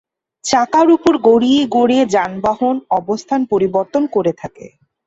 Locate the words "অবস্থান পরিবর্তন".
2.99-4.03